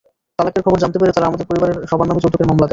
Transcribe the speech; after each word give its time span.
তালাকের 0.37 0.63
খবর 0.65 0.77
জানতে 0.83 0.97
পেরে 1.01 1.15
তারা 1.15 1.27
আমাদের 1.29 1.47
পরিবারের 1.49 1.77
সবার 1.91 2.07
নামে 2.09 2.21
যৌতুকের 2.23 2.47
মামলা 2.49 2.63
দেয়। 2.65 2.69